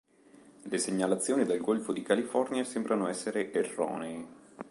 Le 0.63 0.77
segnalazioni 0.79 1.45
dal 1.45 1.59
golfo 1.59 1.93
di 1.93 2.01
California 2.01 2.63
sembrano 2.63 3.07
essere 3.07 3.51
erronee. 3.53 4.25